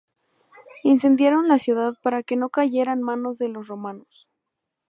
Incendiaron 0.83 1.47
la 1.47 1.59
ciudad 1.59 1.93
para 2.01 2.23
que 2.23 2.35
no 2.35 2.49
cayera 2.49 2.91
en 2.91 3.03
manos 3.03 3.37
de 3.37 3.49
los 3.49 3.67
romanos. 3.67 4.27